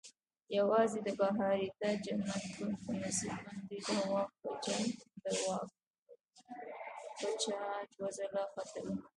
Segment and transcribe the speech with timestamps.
[0.57, 4.77] یوازې د بهاریته جنت ګوند په نصیب باندې د واک پچه
[7.93, 8.95] دوه ځله ختلې.